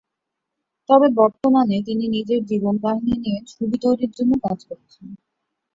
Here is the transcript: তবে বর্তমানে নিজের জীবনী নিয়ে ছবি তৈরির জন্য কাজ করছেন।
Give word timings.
তবে 0.89 1.07
বর্তমানে 1.17 1.75
নিজের 2.09 2.41
জীবনী 2.49 2.79
নিয়ে 3.15 3.39
ছবি 3.51 3.77
তৈরির 3.83 4.11
জন্য 4.17 4.31
কাজ 4.45 4.59
করছেন। 4.69 5.05